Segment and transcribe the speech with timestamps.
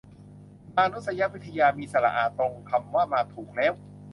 [0.75, 3.73] มานุษยวิทยา มีสระอาตรงคำว่ามาถูกแล้ว